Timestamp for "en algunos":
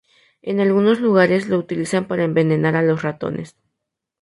0.41-0.99